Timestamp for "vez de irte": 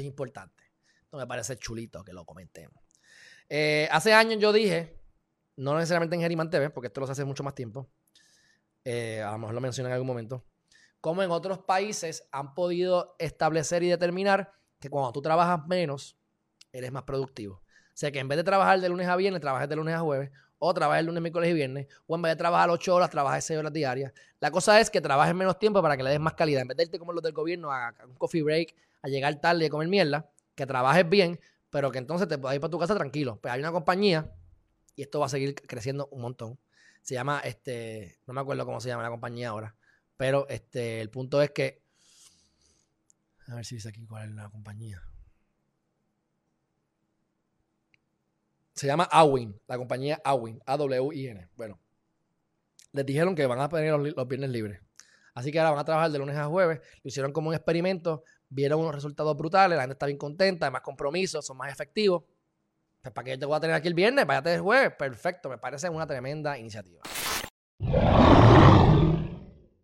26.68-26.98